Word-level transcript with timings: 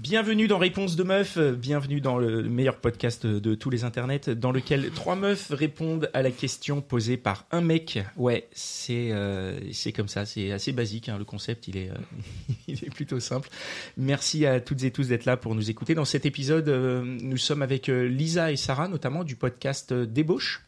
Bienvenue 0.00 0.48
dans 0.48 0.56
Réponse 0.56 0.96
de 0.96 1.02
Meuf, 1.02 1.36
euh, 1.36 1.52
bienvenue 1.52 2.00
dans 2.00 2.16
le 2.16 2.42
meilleur 2.42 2.76
podcast 2.76 3.26
de 3.26 3.54
tous 3.54 3.68
les 3.68 3.84
internets, 3.84 4.30
dans 4.30 4.50
lequel 4.50 4.90
trois 4.92 5.14
meufs 5.14 5.50
répondent 5.50 6.08
à 6.14 6.22
la 6.22 6.30
question 6.30 6.80
posée 6.80 7.18
par 7.18 7.44
un 7.50 7.60
mec. 7.60 7.98
Ouais, 8.16 8.48
c'est 8.52 9.10
euh, 9.10 9.60
comme 9.94 10.08
ça, 10.08 10.24
c'est 10.24 10.52
assez 10.52 10.72
basique, 10.72 11.10
hein, 11.10 11.18
le 11.18 11.26
concept 11.26 11.68
il 11.68 11.76
est, 11.76 11.90
euh, 11.90 11.96
il 12.66 12.82
est 12.82 12.88
plutôt 12.88 13.20
simple. 13.20 13.50
Merci 13.98 14.46
à 14.46 14.58
toutes 14.58 14.84
et 14.84 14.90
tous 14.90 15.08
d'être 15.08 15.26
là 15.26 15.36
pour 15.36 15.54
nous 15.54 15.68
écouter. 15.68 15.94
Dans 15.94 16.06
cet 16.06 16.24
épisode, 16.24 16.70
nous 16.70 17.36
sommes 17.36 17.60
avec 17.60 17.88
Lisa 17.88 18.50
et 18.50 18.56
Sarah, 18.56 18.88
notamment 18.88 19.22
du 19.22 19.36
podcast 19.36 19.92
Débauche. 19.92 20.64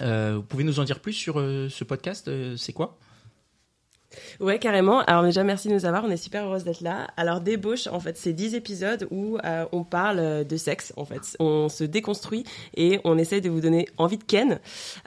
Vous 0.00 0.42
pouvez 0.48 0.64
nous 0.64 0.80
en 0.80 0.84
dire 0.84 1.00
plus 1.00 1.12
sur 1.12 1.34
ce 1.34 1.84
podcast 1.84 2.30
C'est 2.56 2.72
quoi? 2.72 2.98
Ouais, 4.40 4.58
carrément. 4.58 5.00
Alors 5.00 5.22
déjà, 5.22 5.44
merci 5.44 5.68
de 5.68 5.74
nous 5.74 5.84
avoir. 5.84 6.04
On 6.04 6.10
est 6.10 6.16
super 6.16 6.44
heureuse 6.46 6.64
d'être 6.64 6.80
là. 6.80 7.08
Alors, 7.16 7.40
Débauche, 7.40 7.86
en 7.88 8.00
fait, 8.00 8.16
c'est 8.16 8.32
10 8.32 8.54
épisodes 8.54 9.06
où 9.10 9.38
euh, 9.44 9.66
on 9.72 9.84
parle 9.84 10.46
de 10.46 10.56
sexe, 10.56 10.92
en 10.96 11.04
fait. 11.04 11.36
On 11.40 11.68
se 11.68 11.84
déconstruit 11.84 12.44
et 12.76 13.00
on 13.04 13.18
essaie 13.18 13.40
de 13.40 13.50
vous 13.50 13.60
donner 13.60 13.86
envie 13.98 14.18
de 14.18 14.24
ken. 14.24 14.60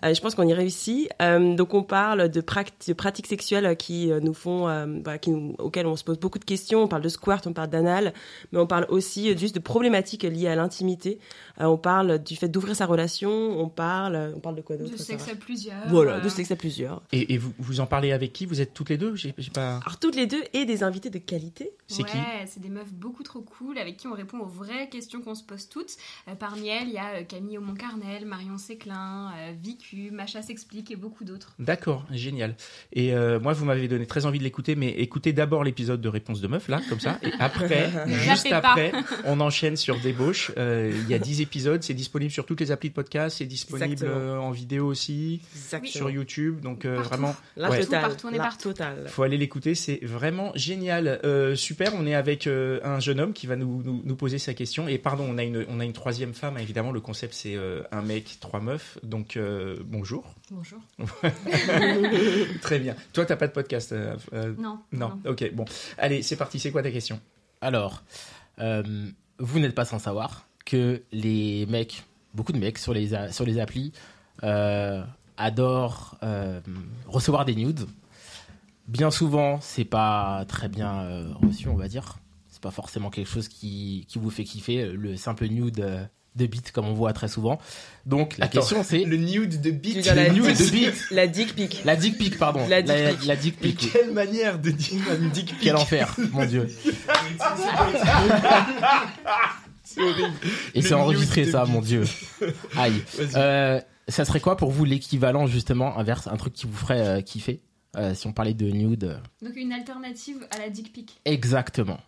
Euh, 0.05 0.13
je 0.13 0.21
pense 0.21 0.35
qu'on 0.35 0.47
y 0.47 0.53
réussit. 0.53 1.09
Euh, 1.21 1.55
donc, 1.55 1.73
on 1.73 1.83
parle 1.83 2.29
de, 2.29 2.41
pratiques 2.41 3.27
sexuelles 3.27 3.75
qui 3.77 4.11
euh, 4.11 4.19
nous 4.19 4.33
font, 4.33 4.67
euh, 4.67 4.85
qui 5.21 5.31
nous, 5.31 5.55
auxquelles 5.57 5.87
on 5.87 5.95
se 5.95 6.03
pose 6.03 6.19
beaucoup 6.19 6.39
de 6.39 6.45
questions. 6.45 6.83
On 6.83 6.87
parle 6.87 7.01
de 7.01 7.09
squirt, 7.09 7.41
on 7.47 7.53
parle 7.53 7.69
d'anal, 7.69 8.13
mais 8.51 8.59
on 8.59 8.67
parle 8.67 8.85
aussi 8.89 9.31
euh, 9.31 9.37
juste 9.37 9.55
de 9.55 9.59
problématiques 9.59 10.23
liées 10.23 10.47
à 10.47 10.55
l'intimité. 10.55 11.19
Euh, 11.59 11.65
on 11.65 11.77
parle 11.77 12.19
du 12.19 12.35
fait 12.35 12.47
d'ouvrir 12.47 12.75
sa 12.75 12.85
relation. 12.85 13.31
On 13.31 13.69
parle, 13.69 14.33
on 14.35 14.39
parle 14.39 14.55
de 14.55 14.61
quoi 14.61 14.77
d'autre 14.77 14.91
De 14.91 14.97
sexe 14.97 15.27
à 15.27 15.35
plusieurs. 15.35 15.87
Voilà, 15.87 16.15
euh, 16.15 16.19
de 16.21 16.29
sexe 16.29 16.51
à 16.51 16.55
plusieurs. 16.55 17.01
Et, 17.11 17.33
et 17.33 17.37
vous, 17.37 17.53
vous 17.57 17.79
en 17.79 17.85
parlez 17.85 18.11
avec 18.11 18.33
qui? 18.33 18.45
Vous 18.45 18.61
êtes 18.61 18.73
toutes 18.73 18.90
les 18.91 18.97
deux 18.97 19.15
J'ai 19.15 19.33
pas. 19.53 19.77
Alors, 19.85 19.99
toutes 19.99 20.15
les 20.15 20.27
deux 20.27 20.43
et 20.53 20.65
des 20.65 20.83
invités 20.83 21.09
de 21.09 21.17
qualité. 21.17 21.71
C'est 21.87 22.03
qui 22.03 22.15
Ouais, 22.17 22.45
c'est 22.47 22.59
des 22.61 22.69
meufs 22.69 22.91
beaucoup 22.93 23.23
trop 23.23 23.41
cool 23.41 23.77
avec 23.77 23.97
qui 23.97 24.07
on 24.07 24.13
répond 24.13 24.39
aux 24.39 24.45
vraies 24.45 24.87
questions 24.89 25.21
qu'on 25.21 25.35
se 25.35 25.43
pose 25.43 25.67
toutes. 25.69 25.95
Euh, 26.27 26.35
parmi 26.35 26.67
elles, 26.69 26.87
il 26.87 26.93
y 26.93 26.97
a 26.97 27.15
euh, 27.19 27.23
Camille 27.23 27.57
Aumont-Carnel, 27.57 28.25
Marion 28.25 28.57
Séclin, 28.57 29.31
euh, 29.37 29.53
Vicu, 29.61 30.11
Macha 30.11 30.41
s'explique 30.41 30.91
et 30.91 30.95
beaucoup 30.95 31.23
d'autres. 31.23 31.53
D'accord, 31.59 32.05
génial. 32.11 32.55
Et 32.93 33.13
euh, 33.13 33.39
moi, 33.39 33.53
vous 33.53 33.65
m'avez 33.65 33.87
donné 33.87 34.05
très 34.05 34.25
envie 34.25 34.39
de 34.39 34.43
l'écouter, 34.43 34.75
mais 34.75 34.89
écoutez 34.89 35.33
d'abord 35.33 35.63
l'épisode 35.63 36.01
de 36.01 36.09
Réponse 36.09 36.41
de 36.41 36.47
Meuf, 36.47 36.67
là, 36.67 36.81
comme 36.89 36.99
ça, 36.99 37.17
et 37.23 37.31
après, 37.39 37.89
juste 38.07 38.51
après, 38.51 38.91
on 39.25 39.39
enchaîne 39.39 39.75
sur 39.75 39.99
Débauche. 39.99 40.51
Euh, 40.57 40.91
Il 40.93 41.09
y 41.09 41.13
a 41.13 41.19
10 41.19 41.41
épisodes, 41.41 41.81
c'est 41.83 41.93
disponible 41.93 42.31
sur 42.31 42.45
toutes 42.45 42.59
les 42.61 42.71
applis 42.71 42.89
de 42.89 42.93
podcast, 42.93 43.37
c'est 43.37 43.45
disponible 43.45 43.91
Exactement. 43.93 44.15
euh, 44.19 44.37
en 44.37 44.51
vidéo 44.51 44.87
aussi, 44.87 45.41
Exactement. 45.55 45.91
sur 45.91 46.09
YouTube, 46.09 46.59
donc 46.61 46.85
euh, 46.85 46.95
Partout. 46.95 47.09
vraiment, 47.09 47.35
La 47.55 47.69
Ouais. 47.69 47.79
totale. 47.81 48.01
Partout, 48.01 48.27
on 48.29 48.33
est 48.33 48.37
partout. 48.37 48.61
Totale. 48.89 49.07
faut 49.07 49.23
aller 49.23 49.37
l'écouter, 49.37 49.75
c'est 49.75 49.99
vraiment 50.03 50.51
génial. 50.55 51.19
Euh, 51.23 51.55
super, 51.55 51.93
on 51.95 52.05
est 52.05 52.15
avec 52.15 52.47
euh, 52.47 52.79
un 52.83 52.99
jeune 52.99 53.19
homme 53.19 53.33
qui 53.33 53.47
va 53.47 53.55
nous, 53.55 53.81
nous, 53.83 54.01
nous 54.03 54.15
poser 54.15 54.37
sa 54.39 54.53
question. 54.53 54.87
Et 54.87 54.97
pardon, 54.97 55.25
on 55.29 55.37
a 55.37 55.43
une, 55.43 55.65
on 55.69 55.79
a 55.79 55.85
une 55.85 55.93
troisième 55.93 56.33
femme, 56.33 56.57
évidemment, 56.57 56.91
le 56.91 56.99
concept 57.01 57.33
c'est 57.33 57.55
euh, 57.55 57.81
un 57.91 58.01
mec, 58.01 58.37
trois 58.39 58.59
meufs, 58.59 58.97
donc 59.03 59.37
euh, 59.37 59.77
bonjour. 59.85 60.33
Bonjour. 60.51 60.79
Très 62.61 62.79
bien. 62.79 62.95
Toi, 63.13 63.25
t'as 63.25 63.35
pas 63.35 63.47
de 63.47 63.53
podcast 63.53 63.91
euh, 63.91 64.15
euh, 64.33 64.53
Non. 64.57 64.79
Non, 64.91 65.19
ok, 65.25 65.51
bon. 65.53 65.65
Allez, 65.97 66.21
c'est 66.21 66.35
parti, 66.35 66.59
c'est 66.59 66.71
quoi 66.71 66.83
ta 66.83 66.91
question? 66.91 67.19
Alors, 67.61 68.03
euh, 68.59 68.83
vous 69.39 69.59
n'êtes 69.59 69.75
pas 69.75 69.85
sans 69.85 69.99
savoir 69.99 70.45
que 70.65 71.01
les 71.11 71.65
mecs, 71.67 72.03
beaucoup 72.33 72.51
de 72.51 72.57
mecs 72.59 72.77
sur 72.77 72.93
les, 72.93 73.13
a- 73.13 73.31
sur 73.31 73.45
les 73.45 73.59
applis, 73.59 73.91
euh, 74.43 75.03
adorent 75.37 76.17
euh, 76.23 76.59
recevoir 77.07 77.45
des 77.45 77.55
nudes. 77.55 77.81
Bien 78.87 79.11
souvent, 79.11 79.59
c'est 79.61 79.85
pas 79.85 80.43
très 80.47 80.67
bien 80.67 81.01
euh, 81.01 81.31
reçu, 81.45 81.67
on 81.69 81.75
va 81.75 81.87
dire. 81.87 82.17
C'est 82.49 82.61
pas 82.61 82.71
forcément 82.71 83.09
quelque 83.09 83.29
chose 83.29 83.47
qui, 83.47 84.05
qui 84.09 84.19
vous 84.19 84.29
fait 84.29 84.43
kiffer, 84.43 84.87
le 84.91 85.15
simple 85.15 85.47
nude 85.47 85.79
euh, 85.79 86.03
de 86.35 86.45
bite 86.45 86.71
comme 86.71 86.85
on 86.87 86.93
voit 86.93 87.13
très 87.13 87.27
souvent. 87.27 87.57
Donc 88.05 88.37
la 88.37 88.45
Attends, 88.45 88.59
question 88.59 88.83
c'est 88.83 89.03
Le 89.05 89.17
nude 89.17 89.61
de 89.61 89.71
bite. 89.71 89.99
dire 89.99 90.15
la 90.15 90.27
le 90.29 90.33
nude 90.33 90.45
dick- 90.55 90.65
de 90.65 90.71
bite. 90.71 91.05
La 91.11 91.27
dick 91.27 91.55
pic. 91.55 91.81
La 91.85 91.95
dick 91.95 92.17
pic, 92.17 92.37
pardon. 92.37 92.67
La 92.67 92.81
dick 92.81 92.95
la, 92.95 93.13
pic. 93.13 93.25
la 93.25 93.35
dick 93.35 93.59
pic. 93.59 93.91
quelle 93.93 94.11
manière 94.11 94.59
de 94.59 94.71
dire 94.71 95.01
un 95.11 95.27
dick 95.29 95.47
pic 95.47 95.57
Quel 95.61 95.75
enfer, 95.77 96.13
mon 96.31 96.45
dieu. 96.45 96.67
C'est 99.83 100.01
horrible. 100.01 100.33
Et 100.73 100.81
c'est 100.81 100.93
enregistré 100.93 101.45
ça, 101.45 101.65
mon 101.65 101.81
dieu. 101.81 102.03
Aïe. 102.77 103.01
Euh, 103.35 103.79
ça 104.07 104.25
serait 104.25 104.39
quoi 104.39 104.55
pour 104.57 104.71
vous 104.71 104.85
l'équivalent 104.85 105.47
justement 105.47 105.97
inverse, 105.97 106.27
un 106.27 106.37
truc 106.37 106.53
qui 106.53 106.65
vous 106.65 106.75
ferait 106.77 107.07
euh, 107.07 107.21
kiffer? 107.21 107.61
Euh, 107.97 108.13
si 108.15 108.27
on 108.27 108.33
parlait 108.33 108.53
de 108.53 108.69
nude 108.69 109.03
euh, 109.05 109.17
Donc 109.41 109.55
une 109.55 109.71
alternative 109.73 110.47
à 110.51 110.57
la 110.59 110.69
dick 110.69 110.91
pic. 110.93 111.19
Exactement. 111.25 111.99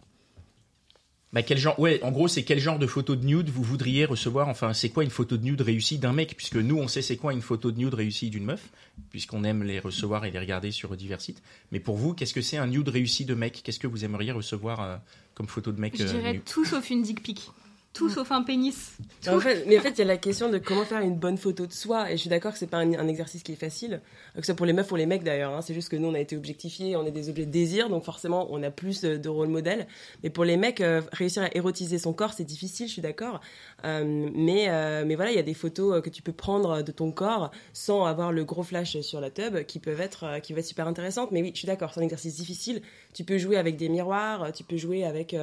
Bah, 1.31 1.41
quel 1.41 1.57
genre 1.57 1.79
Ouais, 1.79 1.99
en 2.03 2.11
gros, 2.11 2.27
c'est 2.27 2.44
quel 2.44 2.59
genre 2.59 2.77
de 2.77 2.85
photo 2.85 3.16
de 3.16 3.25
nude 3.25 3.49
vous 3.49 3.63
voudriez 3.63 4.05
recevoir? 4.05 4.47
Enfin, 4.49 4.71
c'est 4.73 4.89
quoi 4.89 5.03
une 5.03 5.09
photo 5.09 5.35
de 5.35 5.44
nude 5.44 5.61
réussie 5.61 5.97
d'un 5.97 6.13
mec? 6.13 6.35
Puisque 6.38 6.57
nous, 6.57 6.77
on 6.77 6.88
sait 6.88 7.01
c'est 7.01 7.17
quoi 7.17 7.33
une 7.33 7.41
photo 7.41 7.71
de 7.71 7.79
nude 7.79 7.95
réussie 7.95 8.29
d'une 8.29 8.44
meuf, 8.45 8.69
puisqu'on 9.09 9.44
aime 9.44 9.63
les 9.63 9.79
recevoir 9.79 10.25
et 10.25 10.31
les 10.31 10.38
regarder 10.38 10.69
sur 10.69 10.95
divers 10.95 11.21
sites. 11.21 11.41
Mais 11.71 11.79
pour 11.79 11.97
vous, 11.97 12.13
qu'est-ce 12.13 12.35
que 12.35 12.41
c'est 12.41 12.57
un 12.57 12.67
nude 12.67 12.88
réussi 12.88 13.25
de 13.25 13.33
mec? 13.33 13.61
Qu'est-ce 13.63 13.79
que 13.79 13.88
vous 13.88 14.05
aimeriez 14.05 14.31
recevoir 14.31 14.81
euh, 14.81 14.97
comme 15.33 15.47
photo 15.47 15.71
de 15.71 15.81
mec 15.81 15.97
Je 15.97 16.03
euh, 16.03 16.11
dirais 16.11 16.33
nu? 16.33 16.41
tout 16.41 16.65
sauf 16.65 16.88
une 16.91 17.01
dick 17.01 17.23
pic. 17.23 17.50
Tout 17.93 18.09
sauf 18.09 18.31
un 18.31 18.41
pénis. 18.41 18.97
En 19.27 19.39
fait, 19.39 19.65
mais 19.67 19.77
en 19.77 19.81
fait, 19.81 19.91
il 19.91 19.99
y 19.99 20.01
a 20.01 20.05
la 20.05 20.17
question 20.17 20.49
de 20.49 20.57
comment 20.57 20.83
faire 20.83 21.01
une 21.01 21.15
bonne 21.15 21.37
photo 21.37 21.67
de 21.67 21.71
soi. 21.71 22.09
Et 22.11 22.13
je 22.17 22.21
suis 22.21 22.29
d'accord 22.29 22.51
que 22.53 22.57
c'est 22.57 22.65
pas 22.65 22.79
un, 22.79 22.91
un 22.93 23.07
exercice 23.07 23.43
qui 23.43 23.51
est 23.51 23.55
facile. 23.55 24.01
Que 24.33 24.41
ce 24.41 24.47
soit 24.47 24.55
pour 24.55 24.65
les 24.65 24.73
meufs 24.73 24.91
ou 24.91 24.95
les 24.95 25.05
mecs 25.05 25.23
d'ailleurs. 25.23 25.53
hein. 25.53 25.61
C'est 25.61 25.75
juste 25.75 25.89
que 25.89 25.95
nous, 25.95 26.07
on 26.07 26.15
a 26.15 26.19
été 26.19 26.35
objectifiés, 26.35 26.95
on 26.95 27.05
est 27.05 27.11
des 27.11 27.29
objets 27.29 27.45
de 27.45 27.51
désir, 27.51 27.89
donc 27.89 28.03
forcément, 28.03 28.47
on 28.49 28.63
a 28.63 28.71
plus 28.71 29.03
euh, 29.05 29.19
de 29.19 29.29
rôle 29.29 29.47
modèle. 29.49 29.85
Mais 30.23 30.31
pour 30.31 30.43
les 30.43 30.57
mecs, 30.57 30.81
euh, 30.81 31.01
réussir 31.11 31.43
à 31.43 31.55
érotiser 31.55 31.99
son 31.99 32.13
corps, 32.13 32.33
c'est 32.33 32.43
difficile, 32.43 32.87
je 32.87 32.93
suis 32.93 33.01
d'accord. 33.03 33.41
Euh, 33.85 34.29
mais, 34.33 34.69
euh, 34.69 35.03
mais 35.05 35.16
voilà, 35.16 35.31
il 35.31 35.35
y 35.35 35.39
a 35.39 35.44
des 35.44 35.53
photos 35.53 35.97
euh, 35.97 36.01
que 36.01 36.09
tu 36.09 36.21
peux 36.21 36.31
prendre 36.31 36.81
de 36.81 36.91
ton 36.91 37.11
corps 37.11 37.51
sans 37.73 38.05
avoir 38.05 38.31
le 38.31 38.45
gros 38.45 38.63
flash 38.63 38.99
sur 39.01 39.19
la 39.19 39.29
tub 39.29 39.63
qui 39.63 39.79
peuvent 39.79 39.99
être, 39.99 40.39
qui 40.41 40.53
peuvent 40.53 40.59
être 40.59 40.67
super 40.67 40.88
intéressantes. 40.88 41.31
Mais 41.31 41.41
oui, 41.41 41.51
je 41.53 41.59
suis 41.59 41.67
d'accord, 41.67 41.94
c'est 41.94 41.99
un 41.99 42.03
exercice 42.03 42.35
difficile. 42.35 42.81
Tu 43.13 43.23
peux 43.23 43.38
jouer 43.38 43.57
avec 43.57 43.75
des 43.77 43.89
miroirs, 43.89 44.51
tu 44.53 44.63
peux 44.63 44.77
jouer 44.77 45.03
avec, 45.03 45.35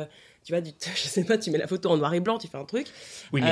tu 0.44 0.52
vois, 0.52 0.60
du, 0.60 0.70
je 0.80 1.00
sais 1.00 1.24
pas, 1.24 1.38
tu 1.38 1.50
mets 1.50 1.58
la 1.58 1.66
photo 1.66 1.90
en 1.90 1.96
noir 1.96 2.14
et 2.14 2.20
blanc, 2.20 2.38
tu 2.38 2.48
fais 2.48 2.58
un 2.58 2.64
truc. 2.64 2.86
Oui, 3.32 3.42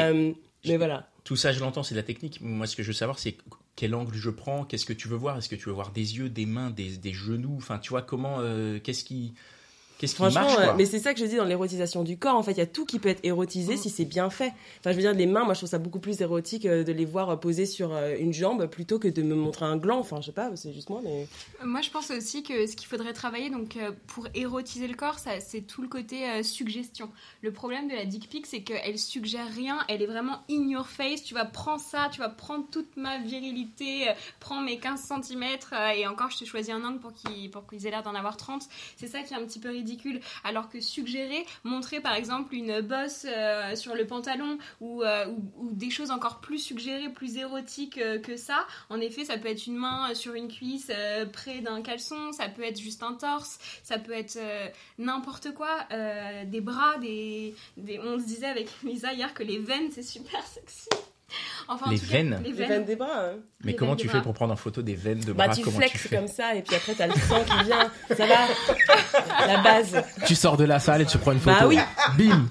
mais 0.65 0.76
voilà. 0.76 1.09
tout 1.22 1.37
ça, 1.37 1.53
je 1.53 1.60
l'entends, 1.60 1.84
c'est 1.84 1.94
de 1.94 2.00
la 2.00 2.05
technique. 2.05 2.41
Moi, 2.41 2.66
ce 2.66 2.75
que 2.75 2.82
je 2.82 2.88
veux 2.88 2.94
savoir, 2.94 3.19
c'est 3.19 3.37
quel 3.76 3.94
angle 3.94 4.15
je 4.15 4.28
prends, 4.28 4.65
qu'est-ce 4.65 4.87
que 4.87 4.93
tu 4.93 5.06
veux 5.06 5.16
voir? 5.16 5.38
Est-ce 5.38 5.49
que 5.49 5.55
tu 5.55 5.69
veux 5.69 5.75
voir 5.75 5.93
des 5.93 6.16
yeux, 6.16 6.28
des 6.28 6.47
mains, 6.47 6.70
des, 6.70 6.97
des 6.97 7.12
genoux? 7.12 7.55
Enfin, 7.56 7.78
tu 7.78 7.91
vois, 7.91 8.03
comment, 8.03 8.41
qu'est-ce 8.82 9.05
qui, 9.05 9.34
qu'est-ce 9.98 10.12
qui 10.12 10.16
Franchement, 10.16 10.41
marche 10.42 10.54
quoi 10.54 10.64
euh, 10.69 10.75
mais 10.76 10.86
c'est 10.86 10.98
ça 10.98 11.14
que 11.14 11.20
je 11.20 11.26
dis 11.26 11.36
dans 11.36 11.44
l'érotisation 11.44 12.04
du 12.04 12.16
corps. 12.19 12.36
En 12.36 12.42
fait, 12.42 12.53
il 12.53 12.59
y 12.59 12.62
a 12.62 12.66
tout 12.66 12.86
qui 12.86 12.98
peut 12.98 13.09
être 13.09 13.25
érotisé 13.25 13.76
si 13.76 13.91
c'est 13.91 14.04
bien 14.04 14.31
fait. 14.31 14.53
Enfin, 14.81 14.92
je 14.92 14.97
veux 14.97 15.03
dire, 15.03 15.12
les 15.12 15.26
mains, 15.26 15.44
moi, 15.44 15.54
je 15.54 15.60
trouve 15.60 15.70
ça 15.70 15.78
beaucoup 15.78 16.00
plus 16.00 16.20
érotique 16.20 16.66
euh, 16.66 16.84
de 16.84 16.92
les 16.92 17.04
voir 17.04 17.31
euh, 17.31 17.36
poser 17.36 17.66
sur 17.66 17.94
une 18.19 18.32
jambe 18.32 18.66
plutôt 18.66 18.98
que 18.98 19.08
de 19.08 19.22
me 19.22 19.34
montrer 19.34 19.64
un 19.64 19.76
gland. 19.76 19.98
Enfin, 19.98 20.20
je 20.20 20.26
sais 20.26 20.32
pas, 20.32 20.50
c'est 20.56 20.72
juste 20.72 20.91
moi, 20.91 21.00
mais. 21.04 21.26
Moi, 21.64 21.81
je 21.82 21.91
pense 21.91 22.10
aussi 22.10 22.42
que 22.42 22.66
ce 22.66 22.76
qu'il 22.76 22.88
faudrait 22.88 23.12
travailler, 23.12 23.50
donc 23.50 23.76
pour 24.06 24.26
érotiser 24.34 24.87
le 24.87 24.94
corps, 24.94 25.19
ça, 25.19 25.41
c'est 25.41 25.62
tout 25.62 25.82
le 25.82 25.88
côté 25.88 26.28
euh, 26.28 26.43
suggestion. 26.43 27.11
Le 27.43 27.52
problème 27.52 27.88
de 27.88 27.94
la 27.94 28.05
dick 28.05 28.28
pic, 28.28 28.46
c'est 28.46 28.62
qu'elle 28.62 28.99
suggère 28.99 29.49
rien, 29.52 29.78
elle 29.88 30.02
est 30.02 30.06
vraiment 30.06 30.43
in 30.50 30.69
your 30.69 30.87
face. 30.87 31.23
Tu 31.23 31.34
vas 31.34 31.44
prendre 31.44 31.81
ça, 31.81 32.08
tu 32.12 32.20
vas 32.20 32.28
prendre 32.28 32.64
toute 32.70 32.96
ma 32.96 33.19
virilité, 33.19 34.08
euh, 34.08 34.12
prends 34.40 34.61
mes 34.61 34.78
15 34.78 35.00
cm, 35.00 35.44
et 35.96 36.06
encore, 36.06 36.31
je 36.31 36.38
te 36.38 36.44
choisis 36.44 36.73
un 36.73 36.84
angle 36.84 37.00
pour 37.00 37.12
qu'ils 37.12 37.50
pour 37.50 37.67
qu'ils 37.67 37.87
aient 37.87 37.90
l'air 37.90 38.02
d'en 38.02 38.14
avoir 38.14 38.37
30. 38.37 38.69
C'est 38.96 39.06
ça 39.06 39.23
qui 39.23 39.34
est 39.34 39.37
un 39.37 39.44
petit 39.44 39.58
peu 39.58 39.70
ridicule. 39.70 39.88
Alors 40.44 40.69
que 40.69 40.81
suggérer, 40.81 41.44
montrer 41.64 42.00
par 42.00 42.14
exemple 42.14 42.55
une 42.55 42.81
bosse 42.81 43.26
euh, 43.29 43.75
sur 43.76 43.94
le 43.94 44.06
pantalon 44.06 44.58
ou, 44.81 45.02
euh, 45.02 45.26
ou, 45.56 45.70
des 45.73 45.90
choses 45.90 46.11
encore 46.11 46.40
plus 46.40 46.58
suggérées, 46.58 47.08
plus 47.08 47.37
érotiques 47.37 47.99
euh, 47.99 48.19
que 48.19 48.37
ça, 48.37 48.67
en 48.90 49.00
effet, 49.00 49.25
ça 49.25 49.38
peut 49.38 49.49
être 49.49 49.67
une 49.67 49.76
main 49.76 50.14
sur 50.14 50.35
une 50.35 50.49
cuisse 50.49 50.90
près 51.32 51.61
d'un 51.61 51.82
caleçon, 51.82 52.32
ça 52.32 52.49
peut 52.49 52.62
être 52.62 52.81
juste 52.81 53.02
un 53.02 53.14
torse, 53.14 53.58
ça 53.82 53.99
peut 53.99 54.12
être 54.12 54.38
n'importe 54.99 55.52
quoi, 55.55 55.87
des 56.44 56.61
bras, 56.61 56.99
des, 56.99 57.55
des- 57.76 57.99
On 58.00 58.19
se 58.19 58.25
disait 58.25 58.46
avec 58.46 58.69
Lisa 58.82 59.12
hier 59.12 59.32
que 59.35 59.43
les 59.43 59.58
veines, 59.58 59.90
c'est 59.93 60.02
super 60.02 60.43
sexy. 60.46 60.88
Enfin, 61.70 61.90
Les 61.90 61.98
cas, 61.98 62.06
veines. 62.06 62.40
Les 62.42 62.52
Les 62.52 62.66
veines. 62.66 62.84
des 62.86 62.96
bras. 62.96 63.08
hein. 63.12 63.32
Mais 63.62 63.72
Les 63.72 63.76
comment 63.76 63.94
tu 63.94 64.06
fais 64.06 64.14
bras. 64.14 64.22
pour 64.22 64.32
prendre 64.34 64.54
en 64.54 64.56
photo 64.56 64.80
des 64.80 64.94
veines 64.94 65.20
de 65.20 65.32
bras 65.34 65.48
Bah, 65.48 65.54
tu 65.54 65.62
Comment 65.62 65.76
flexes 65.76 66.00
tu 66.02 66.08
fais 66.08 66.16
comme 66.16 66.26
ça, 66.28 66.54
et 66.54 66.62
puis 66.62 66.75
après, 66.75 66.94
t'as 66.94 67.06
le 67.08 67.12
sang 67.12 67.44
qui 67.44 67.64
vient. 67.66 67.90
Ça 68.16 68.26
va 68.26 69.46
La 69.46 69.62
base. 69.62 70.02
Tu 70.26 70.34
sors 70.34 70.56
de 70.56 70.64
la 70.64 70.78
salle 70.80 71.02
et 71.02 71.06
tu 71.06 71.19
prends 71.19 71.32
une 71.32 71.40
photo. 71.40 71.56
Bah 71.60 71.66
oui. 71.66 71.78
Bim. 72.16 72.48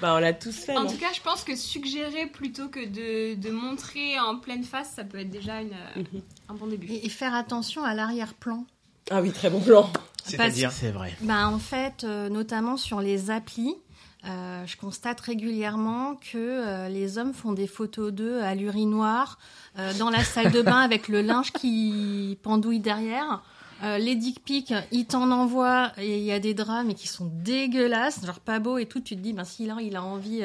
Bah, 0.00 0.14
on 0.14 0.18
l'a 0.18 0.32
tous 0.32 0.52
fait. 0.56 0.76
En 0.76 0.84
non 0.84 0.90
tout 0.90 0.98
cas, 0.98 1.12
je 1.14 1.20
pense 1.20 1.42
que 1.42 1.56
suggérer 1.56 2.26
plutôt 2.26 2.68
que 2.68 2.84
de, 2.86 3.34
de 3.40 3.50
montrer 3.50 4.18
en 4.20 4.36
pleine 4.38 4.62
face, 4.64 4.92
ça 4.94 5.02
peut 5.04 5.18
être 5.18 5.30
déjà 5.30 5.60
une, 5.60 5.70
Mhm. 5.96 6.22
un 6.50 6.54
bon 6.54 6.66
début. 6.68 6.86
Et, 6.92 7.06
et 7.06 7.08
faire 7.08 7.34
attention 7.34 7.82
à 7.84 7.94
l'arrière-plan. 7.94 8.64
Ah 9.10 9.20
oui, 9.20 9.32
très 9.32 9.50
bon 9.50 9.60
plan. 9.60 9.90
C'est-à-dire 10.24 10.70
C'est 10.72 10.90
vrai. 10.90 11.12
Bah, 11.20 11.48
en 11.48 11.58
fait, 11.58 12.04
euh, 12.04 12.28
notamment 12.30 12.76
sur 12.76 13.00
les 13.00 13.30
applis, 13.30 13.74
euh, 14.26 14.64
je 14.66 14.76
constate 14.78 15.20
régulièrement 15.20 16.14
que 16.14 16.38
euh, 16.38 16.88
les 16.88 17.18
hommes 17.18 17.34
font 17.34 17.52
des 17.52 17.66
photos 17.66 18.10
d'eux 18.10 18.40
à 18.40 18.54
l'urinoir, 18.54 19.38
euh, 19.78 19.92
dans 19.98 20.08
la 20.08 20.24
salle 20.24 20.50
de 20.50 20.62
bain 20.62 20.80
avec 20.80 21.08
le 21.08 21.20
linge 21.20 21.52
qui 21.52 22.38
pendouille 22.42 22.80
derrière. 22.80 23.42
Les 23.98 24.14
dick 24.14 24.42
pics, 24.42 24.72
ils 24.92 25.04
t'en 25.04 25.30
envoient 25.30 25.92
et 25.98 26.16
il 26.16 26.24
y 26.24 26.32
a 26.32 26.38
des 26.38 26.54
draps 26.54 26.86
mais 26.86 26.94
qui 26.94 27.06
sont 27.06 27.30
dégueulasses, 27.30 28.24
genre 28.24 28.40
pas 28.40 28.58
beaux 28.58 28.78
et 28.78 28.86
tout. 28.86 29.00
Tu 29.00 29.14
te 29.14 29.20
dis, 29.20 29.34
ben 29.34 29.44
si 29.44 29.66
là 29.66 29.76
il 29.82 29.96
a 29.96 30.02
envie 30.02 30.40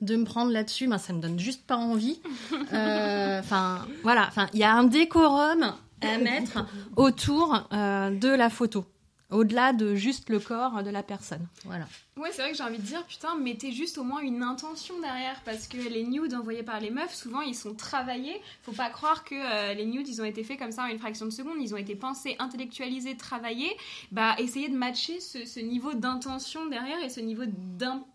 de 0.00 0.16
me 0.16 0.24
prendre 0.24 0.50
là-dessus, 0.50 0.88
ben 0.88 0.98
ça 0.98 1.12
me 1.12 1.20
donne 1.20 1.38
juste 1.38 1.64
pas 1.64 1.76
envie. 1.76 2.20
Enfin 2.72 3.86
voilà, 4.02 4.26
enfin 4.26 4.48
il 4.52 4.58
y 4.58 4.64
a 4.64 4.74
un 4.74 4.82
décorum 4.82 5.74
à 6.00 6.18
mettre 6.18 6.66
autour 6.96 7.68
de 7.70 8.34
la 8.34 8.50
photo, 8.50 8.84
au-delà 9.32 9.72
de 9.72 9.94
juste 9.94 10.28
le 10.30 10.38
corps 10.38 10.82
de 10.82 10.90
la 10.90 11.02
personne. 11.02 11.46
Voilà. 11.64 11.86
Ouais, 12.18 12.28
c'est 12.30 12.42
vrai 12.42 12.50
que 12.50 12.56
j'ai 12.58 12.62
envie 12.62 12.76
de 12.76 12.82
dire, 12.82 13.04
putain, 13.06 13.36
mettez 13.36 13.72
juste 13.72 13.96
au 13.96 14.04
moins 14.04 14.20
une 14.20 14.42
intention 14.42 15.00
derrière, 15.00 15.40
parce 15.46 15.66
que 15.66 15.78
les 15.78 16.04
nudes 16.04 16.34
envoyés 16.34 16.62
par 16.62 16.78
les 16.78 16.90
meufs, 16.90 17.14
souvent 17.14 17.40
ils 17.40 17.54
sont 17.54 17.74
travaillés. 17.74 18.38
Faut 18.62 18.72
pas 18.72 18.90
croire 18.90 19.24
que 19.24 19.34
euh, 19.34 19.72
les 19.72 19.86
nudes 19.86 20.06
ils 20.08 20.20
ont 20.20 20.24
été 20.26 20.44
faits 20.44 20.58
comme 20.58 20.72
ça 20.72 20.82
en 20.84 20.86
une 20.88 20.98
fraction 20.98 21.24
de 21.24 21.30
seconde, 21.30 21.56
ils 21.60 21.72
ont 21.74 21.78
été 21.78 21.94
pensés, 21.96 22.36
intellectualisés, 22.38 23.16
travaillés. 23.16 23.74
Bah, 24.10 24.34
essayez 24.38 24.68
de 24.68 24.76
matcher 24.76 25.20
ce, 25.20 25.46
ce 25.46 25.58
niveau 25.60 25.94
d'intention 25.94 26.66
derrière 26.66 27.02
et 27.02 27.08
ce 27.08 27.20
niveau 27.20 27.44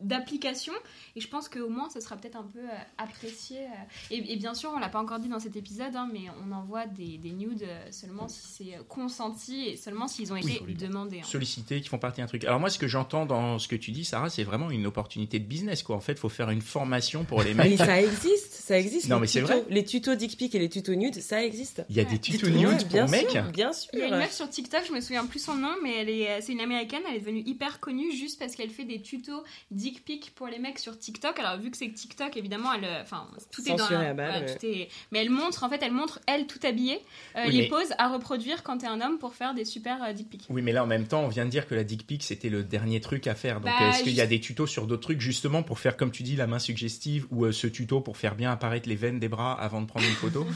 d'application. 0.01 0.73
Et 1.15 1.21
je 1.21 1.27
pense 1.27 1.49
qu'au 1.49 1.69
moins 1.69 1.89
ce 1.89 1.99
sera 1.99 2.15
peut-être 2.17 2.37
un 2.37 2.43
peu 2.43 2.59
euh, 2.59 2.77
apprécié. 2.99 3.61
euh. 3.61 4.11
Et, 4.11 4.33
et 4.33 4.35
bien 4.35 4.53
sûr, 4.53 4.71
on 4.75 4.79
l'a 4.79 4.89
pas 4.89 5.01
encore 5.01 5.17
dit 5.19 5.27
dans 5.29 5.39
cet 5.39 5.55
épisode, 5.55 5.95
hein, 5.95 6.07
mais 6.13 6.25
on 6.45 6.51
envoie 6.51 6.85
des, 6.85 7.17
des 7.17 7.31
nudes 7.31 7.65
seulement 7.89 8.27
si 8.27 8.45
c'est 8.47 8.87
consenti 8.87 9.69
et 9.69 9.75
seulement 9.75 10.07
s'ils 10.07 10.31
ont 10.31 10.35
été 10.35 10.59
demandés. 10.75 11.06
Hein. 11.15 11.23
sollicités, 11.23 11.81
qui 11.81 11.89
font 11.89 11.97
partie 11.97 12.21
d'un 12.21 12.27
truc. 12.27 12.43
Alors 12.45 12.59
moi, 12.59 12.69
ce 12.69 12.77
que 12.79 12.87
j'entends 12.87 13.25
dans 13.25 13.59
ce 13.59 13.67
que 13.67 13.75
tu 13.75 13.91
dis, 13.91 14.05
Sarah, 14.05 14.29
c'est 14.29 14.43
vraiment 14.43 14.69
une 14.71 14.85
opportunité 14.85 15.39
de 15.39 15.45
business, 15.45 15.83
quoi. 15.83 15.95
En 15.95 15.99
fait, 16.01 16.17
faut 16.19 16.29
faire 16.29 16.49
une 16.49 16.61
formation 16.61 17.23
pour 17.23 17.41
les 17.43 17.53
Mais 17.55 17.69
mecs. 17.69 17.77
ça 17.79 18.01
existe, 18.01 18.53
ça 18.53 18.77
existe. 18.77 19.07
Non, 19.09 19.15
les 19.15 19.21
mais 19.21 19.27
c'est 19.27 19.39
tutos- 19.41 19.45
vrai. 19.47 19.63
Les 19.69 19.83
tutos 19.85 20.15
dick 20.15 20.37
pic 20.37 20.53
et 20.55 20.59
les 20.59 20.69
tutos 20.69 20.95
nudes, 20.95 21.15
ça 21.21 21.43
existe. 21.43 21.83
Il 21.89 21.95
y 21.95 21.99
a 21.99 22.03
des 22.03 22.19
tutos 22.19 22.47
Ouais, 22.47 22.51
nudes 22.53 22.87
bien 22.89 23.03
pour 23.03 23.11
mecs. 23.11 23.29
sûr, 23.29 23.43
bien 23.51 23.73
sûr. 23.73 23.89
Il 23.93 23.99
y 23.99 24.03
a 24.03 24.07
une 24.07 24.17
meuf 24.17 24.33
sur 24.33 24.49
TikTok, 24.49 24.81
je 24.87 24.93
me 24.93 25.01
souviens 25.01 25.25
plus 25.25 25.39
son 25.43 25.55
nom, 25.55 25.73
mais 25.83 25.95
elle 26.01 26.09
est, 26.09 26.41
c'est 26.41 26.51
une 26.51 26.61
américaine, 26.61 27.01
elle 27.09 27.15
est 27.15 27.19
devenue 27.19 27.43
hyper 27.45 27.79
connue 27.79 28.11
juste 28.11 28.39
parce 28.39 28.55
qu'elle 28.55 28.69
fait 28.69 28.83
des 28.85 29.01
tutos 29.01 29.43
dick 29.71 30.03
pic 30.05 30.33
pour 30.35 30.47
les 30.47 30.59
mecs 30.59 30.79
sur 30.79 30.97
TikTok. 30.97 31.39
Alors 31.39 31.57
vu 31.59 31.71
que 31.71 31.77
c'est 31.77 31.89
TikTok, 31.91 32.35
évidemment, 32.37 32.73
elle, 32.73 32.83
euh, 32.85 33.01
enfin 33.01 33.27
tout 33.51 33.61
est 33.69 33.75
dans, 33.75 33.85
à 33.85 34.13
balle, 34.13 34.15
voilà, 34.39 34.41
tout 34.53 34.65
est- 34.65 34.89
mais 35.11 35.19
elle 35.19 35.29
montre 35.29 35.63
en 35.63 35.69
fait, 35.69 35.79
elle 35.81 35.91
montre 35.91 36.19
elle 36.27 36.47
tout 36.47 36.59
habillée 36.63 36.99
euh, 37.35 37.43
Oui, 37.47 37.51
les 37.53 37.61
mais- 37.63 37.67
poses 37.69 37.93
à 37.97 38.09
reproduire 38.09 38.63
quand 38.63 38.79
t'es 38.79 38.87
un 38.87 39.01
homme 39.01 39.17
pour 39.19 39.33
faire 39.35 39.53
des 39.53 39.65
super 39.65 40.03
euh, 40.03 40.13
dick 40.13 40.29
pics. 40.29 40.45
Oui, 40.49 40.61
mais 40.61 40.71
là, 40.71 40.83
en 40.83 40.87
même 40.97 41.07
temps, 41.07 41.21
on 41.21 41.27
vient 41.27 41.45
de 41.45 41.49
dire 41.49 41.67
que 41.67 41.75
la 41.75 41.83
dick 41.83 42.07
pic, 42.07 42.23
c'était 42.23 42.49
le 42.49 42.63
dernier 42.63 42.99
truc 42.99 43.27
à 43.27 43.35
faire. 43.35 43.61
Donc, 43.61 43.71
Bah, 43.79 43.89
est-ce 43.89 44.03
qu'il 44.03 44.13
y 44.13 44.21
a 44.21 44.27
des 44.27 44.39
tutos 44.39 44.67
sur 44.67 44.87
d'autres 44.87 45.03
trucs, 45.03 45.21
justement, 45.21 45.63
pour 45.63 45.79
faire, 45.79 45.97
comme 45.97 46.11
tu 46.11 46.23
dis, 46.23 46.35
la 46.35 46.47
main 46.47 46.59
suggestive 46.59 47.27
ou 47.31 47.45
euh, 47.45 47.51
ce 47.51 47.67
tuto 47.67 48.01
pour 48.01 48.17
faire 48.17 48.35
bien 48.35 48.51
apparaître 48.51 48.89
les 48.89 48.95
veines 48.95 49.19
des 49.19 49.29
bras 49.29 49.53
avant 49.53 49.81
de 49.81 49.87
prendre 49.87 50.07
une 50.07 50.13
photo? 50.13 50.45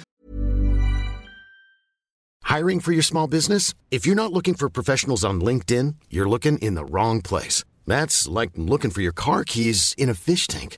Hiring 2.50 2.82
for 2.82 2.92
your 2.92 3.04
small 3.04 3.28
business? 3.28 3.74
If 3.92 4.06
you're 4.06 4.16
not 4.16 4.34
looking 4.34 4.56
for 4.56 4.70
professionals 4.70 5.24
on 5.24 5.40
LinkedIn, 5.40 5.96
you're 6.10 6.30
looking 6.30 6.58
in 6.58 6.76
the 6.76 6.84
wrong 6.84 7.22
place. 7.22 7.64
That's 7.88 8.28
like 8.28 8.52
looking 8.58 8.92
for 8.92 9.02
your 9.02 9.14
car 9.14 9.46
keys 9.46 9.96
in 9.98 10.10
a 10.10 10.14
fish 10.14 10.48
tank. 10.48 10.78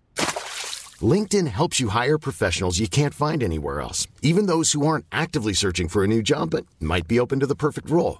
LinkedIn 1.01 1.47
helps 1.47 1.79
you 1.79 1.89
hire 1.89 2.19
professionals 2.19 2.79
you 2.79 2.87
can't 2.87 3.13
find 3.15 3.41
anywhere 3.41 3.81
else, 3.81 4.07
even 4.21 4.45
those 4.45 4.73
who 4.73 4.85
aren't 4.85 5.05
actively 5.11 5.53
searching 5.53 5.87
for 5.87 6.03
a 6.03 6.07
new 6.07 6.21
job 6.21 6.51
but 6.51 6.65
might 6.79 7.07
be 7.07 7.19
open 7.19 7.39
to 7.39 7.47
the 7.47 7.55
perfect 7.55 7.89
role. 7.89 8.19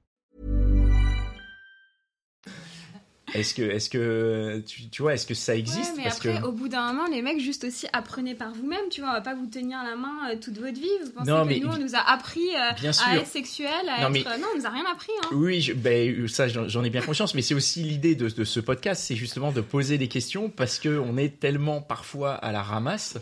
Est-ce 3.33 3.53
que, 3.53 3.61
est-ce 3.61 3.89
que, 3.89 4.63
tu, 4.67 4.87
tu 4.89 5.01
vois, 5.01 5.13
est-ce 5.13 5.25
que 5.25 5.33
ça 5.33 5.55
existe 5.55 5.91
Ouais, 5.91 5.97
mais 5.97 6.03
Parce 6.03 6.17
après, 6.25 6.39
que... 6.41 6.45
au 6.45 6.51
bout 6.51 6.67
d'un 6.67 6.91
moment, 6.91 7.07
les 7.07 7.21
mecs, 7.21 7.39
juste 7.39 7.63
aussi 7.63 7.87
apprenez 7.93 8.35
par 8.35 8.53
vous-même, 8.53 8.89
tu 8.89 9.01
vois, 9.01 9.11
on 9.11 9.13
va 9.13 9.21
pas 9.21 9.35
vous 9.35 9.45
tenir 9.47 9.77
la 9.83 9.95
main 9.95 10.29
euh, 10.31 10.35
toute 10.41 10.57
votre 10.57 10.79
vie. 10.79 10.87
Vous 11.03 11.11
pensez 11.11 11.29
Non, 11.31 11.43
que 11.43 11.49
mais- 11.49 11.59
nous, 11.59 11.69
on 11.69 11.77
nous 11.77 11.95
a 11.95 11.99
appris 12.11 12.49
euh, 12.55 12.59
à 13.05 13.15
être 13.17 13.27
sexuel, 13.27 13.69
à 13.89 14.01
Non, 14.09 14.13
être. 14.15 14.25
mais- 14.25 14.27
euh, 14.27 14.37
Non, 14.37 14.47
on 14.53 14.57
nous 14.59 14.65
a 14.65 14.69
rien 14.69 14.83
appris, 14.91 15.11
hein. 15.23 15.27
Oui, 15.33 15.61
je- 15.61 15.73
ben, 15.73 16.27
ça 16.27 16.47
j'en 16.47 16.67
j'en 16.67 16.83
ai 16.83 16.89
bien 16.89 17.01
conscience, 17.01 17.33
mais 17.35 17.41
c'est 17.41 17.53
aussi 17.55 17.81
l'idée 17.83 18.15
de, 18.15 18.27
de 18.29 18.43
ce 18.43 18.59
podcast, 18.59 19.03
c'est 19.05 19.15
justement 19.15 19.51
de 19.51 19.61
poser 19.61 19.97
des 19.97 20.07
questions 20.07 20.49
parce 20.49 20.79
que 20.79 20.99
on 20.99 21.17
est 21.17 21.39
tellement 21.39 21.81
parfois 21.81 22.33
à 22.33 22.51
la 22.51 22.61
ramasse. 22.61 23.17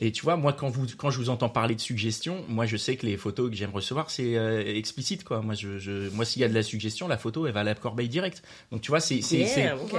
Et 0.00 0.10
tu 0.10 0.22
vois, 0.22 0.36
moi 0.36 0.52
quand 0.54 0.68
vous 0.70 0.86
quand 0.96 1.10
je 1.10 1.18
vous 1.18 1.28
entends 1.28 1.48
parler 1.50 1.74
de 1.74 1.80
suggestions, 1.80 2.44
moi 2.48 2.64
je 2.66 2.76
sais 2.78 2.96
que 2.96 3.04
les 3.04 3.16
photos 3.18 3.50
que 3.50 3.56
j'aime 3.56 3.70
recevoir 3.72 4.10
c'est 4.10 4.36
euh, 4.36 4.62
explicite 4.64 5.22
quoi. 5.22 5.42
Moi 5.42 5.54
je, 5.54 5.78
je 5.78 6.08
moi 6.10 6.24
s'il 6.24 6.40
y 6.40 6.44
a 6.44 6.48
de 6.48 6.54
la 6.54 6.62
suggestion, 6.62 7.08
la 7.08 7.18
photo 7.18 7.46
elle 7.46 7.52
va 7.52 7.60
à 7.60 7.64
la 7.64 7.74
corbeille 7.74 8.08
direct. 8.08 8.42
Donc 8.70 8.80
tu 8.80 8.88
vois 8.90 9.00
c'est 9.00 9.20
c'est 9.20 9.46
c'est- 9.46 9.60
Yeah, 9.60 9.76
ok. 9.76 9.92
Wow. 9.92 9.98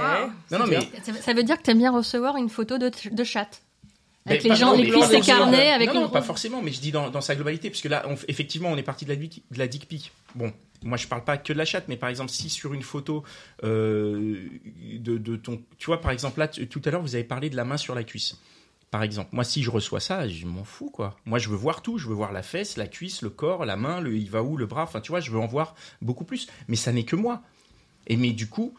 non 0.50 0.58
non 0.58 0.66
mais 0.66 0.80
Ça, 1.04 1.12
ça 1.20 1.32
veut 1.32 1.44
dire 1.44 1.56
que 1.58 1.62
t'aimes 1.62 1.78
bien 1.78 1.92
recevoir 1.92 2.36
une 2.36 2.48
photo 2.48 2.76
de, 2.78 2.90
de 3.10 3.24
chatte. 3.24 3.62
Avec 4.26 4.42
les 4.42 4.56
gens, 4.56 4.72
non, 4.74 4.82
les 4.82 4.88
cuisses 4.88 5.10
écarnées, 5.12 5.68
avec 5.70 5.88
non, 5.90 5.94
une 5.96 6.00
non, 6.04 6.08
pas 6.08 6.22
forcément, 6.22 6.62
mais 6.62 6.72
je 6.72 6.80
dis 6.80 6.90
dans, 6.92 7.10
dans 7.10 7.20
sa 7.20 7.34
globalité, 7.34 7.68
puisque 7.68 7.84
là, 7.90 8.06
on- 8.08 8.16
effectivement, 8.26 8.70
on 8.70 8.76
est 8.78 8.82
parti 8.82 9.04
de 9.04 9.10
la, 9.10 9.16
de 9.16 9.28
la 9.58 9.66
dick 9.68 9.86
pic. 9.86 10.12
Bon, 10.34 10.50
moi, 10.82 10.96
je 10.96 11.06
parle 11.06 11.24
pas 11.24 11.36
que 11.36 11.52
de 11.52 11.58
la 11.58 11.66
chatte, 11.66 11.88
mais 11.88 11.98
par 11.98 12.08
exemple, 12.08 12.30
si 12.30 12.48
sur 12.48 12.72
une 12.72 12.80
photo 12.82 13.22
euh, 13.64 14.36
de, 14.98 15.18
de 15.18 15.36
ton, 15.36 15.60
tu 15.76 15.86
vois, 15.86 16.00
par 16.00 16.10
exemple, 16.10 16.38
là, 16.40 16.48
tu- 16.48 16.66
tout 16.66 16.80
à 16.86 16.90
l'heure, 16.90 17.02
vous 17.02 17.14
avez 17.14 17.24
parlé 17.24 17.50
de 17.50 17.56
la 17.56 17.64
main 17.64 17.76
sur 17.76 17.94
la 17.94 18.02
cuisse. 18.02 18.36
Par 18.94 19.02
exemple, 19.02 19.30
moi, 19.32 19.42
si 19.42 19.64
je 19.64 19.72
reçois 19.72 19.98
ça, 19.98 20.28
je 20.28 20.46
m'en 20.46 20.62
fous, 20.62 20.88
quoi. 20.88 21.16
Moi, 21.24 21.40
je 21.40 21.48
veux 21.48 21.56
voir 21.56 21.82
tout. 21.82 21.98
Je 21.98 22.06
veux 22.06 22.14
voir 22.14 22.30
la 22.30 22.44
fesse, 22.44 22.76
la 22.76 22.86
cuisse, 22.86 23.22
le 23.22 23.28
corps, 23.28 23.64
la 23.64 23.76
main, 23.76 24.00
le 24.00 24.16
il 24.16 24.30
va 24.30 24.44
où, 24.44 24.56
le 24.56 24.66
bras. 24.66 24.84
Enfin, 24.84 25.00
tu 25.00 25.10
vois, 25.10 25.18
je 25.18 25.32
veux 25.32 25.40
en 25.40 25.48
voir 25.48 25.74
beaucoup 26.00 26.22
plus. 26.22 26.46
Mais 26.68 26.76
ça 26.76 26.92
n'est 26.92 27.02
que 27.02 27.16
moi. 27.16 27.42
Et 28.06 28.16
mais 28.16 28.30
du 28.30 28.46
coup, 28.46 28.72